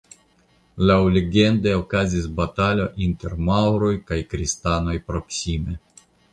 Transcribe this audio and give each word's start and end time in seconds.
Laŭlegende 0.91 1.73
okazis 1.81 2.25
batalo 2.41 2.89
inter 3.09 3.37
maŭroj 3.51 3.93
kaj 4.11 4.21
kristanoj 4.35 4.99
proksime. 5.13 5.81